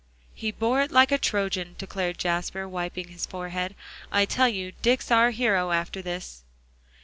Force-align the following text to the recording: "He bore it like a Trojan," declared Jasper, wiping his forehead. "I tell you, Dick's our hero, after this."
"He 0.33 0.49
bore 0.49 0.81
it 0.81 0.89
like 0.91 1.11
a 1.11 1.19
Trojan," 1.19 1.75
declared 1.77 2.17
Jasper, 2.17 2.67
wiping 2.67 3.09
his 3.09 3.27
forehead. 3.27 3.75
"I 4.11 4.25
tell 4.25 4.49
you, 4.49 4.71
Dick's 4.81 5.11
our 5.11 5.29
hero, 5.29 5.69
after 5.69 6.01
this." 6.01 6.41